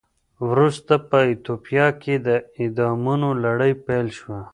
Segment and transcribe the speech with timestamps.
[0.49, 2.29] ورسته په ایتوپیا کې د
[2.61, 4.41] اعدامونو لړۍ پیل شوه.